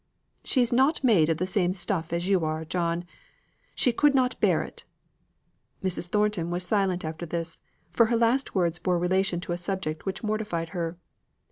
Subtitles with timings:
[0.43, 3.05] "She is not made of the same stuff as you are, John.
[3.75, 4.83] She could not bear it."
[5.83, 6.07] Mrs.
[6.09, 7.59] Thornton was silent after this;
[7.91, 10.97] for her last words bore relation to a subject which mortified her.